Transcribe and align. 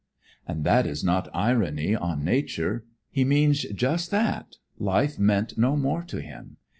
And 0.47 0.63
that 0.63 0.87
is 0.87 1.03
not 1.03 1.29
irony 1.31 1.95
on 1.95 2.23
nature, 2.23 2.85
he 3.11 3.23
means 3.23 3.61
just 3.65 4.09
that, 4.09 4.55
life 4.79 5.19
meant 5.19 5.59
no 5.59 5.77
more 5.77 6.01
to 6.01 6.19
him. 6.19 6.57